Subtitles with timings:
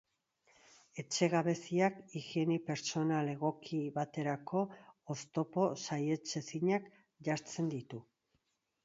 [1.01, 4.63] Etxe gabeziak higiene pertsonal egoki baterako
[5.17, 6.89] oztopo saihetsezinak
[7.29, 8.01] jartzen ditu.